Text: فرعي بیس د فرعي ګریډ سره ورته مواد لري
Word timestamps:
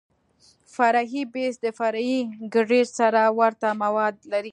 فرعي 0.75 1.23
بیس 1.33 1.55
د 1.65 1.67
فرعي 1.79 2.17
ګریډ 2.53 2.87
سره 2.99 3.21
ورته 3.39 3.67
مواد 3.83 4.15
لري 4.31 4.49